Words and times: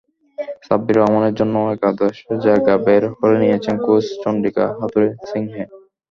সাব্বির 0.67 0.97
রহমানের 0.97 1.37
জন্যও 1.39 1.71
একাদশে 1.75 2.33
জায়গা 2.45 2.73
বের 2.85 3.03
করে 3.19 3.35
নিয়েছেন 3.41 3.75
কোচ 3.85 4.05
চন্ডিকা 4.23 4.65
হাথুরুসিংহে। 4.79 5.63